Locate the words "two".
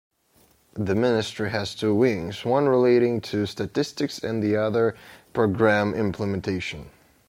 1.75-1.93